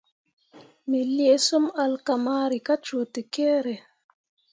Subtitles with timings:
[0.89, 3.75] Me lii sum alkamari kah cuu tekere.